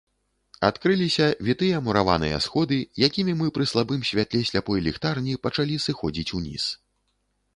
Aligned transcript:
Адкрыліся 0.67 1.25
вітыя 1.49 1.81
мураваныя 1.87 2.39
сходы, 2.45 2.79
якімі 3.09 3.35
мы 3.41 3.51
пры 3.57 3.67
слабым 3.73 4.01
святле 4.11 4.41
сляпой 4.51 4.83
ліхтарні 4.89 5.37
пачалі 5.47 5.75
сыходзіць 5.87 6.29
уніз. 6.41 6.65